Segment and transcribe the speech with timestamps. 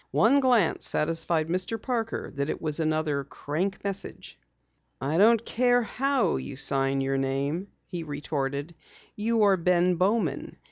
[0.09, 1.79] One glance satisfied Mr.
[1.79, 4.35] Parker that it was another "crank" message.
[4.99, 8.73] "I don't care how you sign your name," he retorted.
[9.15, 10.57] "You are Ben Bowman.